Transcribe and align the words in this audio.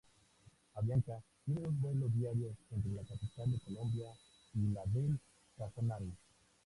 Avianca 0.77 1.21
tiene 1.45 1.61
dos 1.61 1.79
vuelos 1.79 2.11
diarios 2.15 2.55
entre 2.71 2.91
la 2.91 3.03
capital 3.03 3.51
de 3.51 3.59
Colombia 3.59 4.09
y 4.55 4.65
la 4.69 4.83
del 4.87 5.19
Casanare. 5.55 6.09